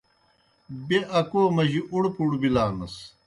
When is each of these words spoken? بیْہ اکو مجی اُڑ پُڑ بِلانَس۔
بیْہ 0.87 0.99
اکو 1.19 1.41
مجی 1.55 1.81
اُڑ 1.91 2.03
پُڑ 2.15 2.29
بِلانَس۔ 2.41 2.95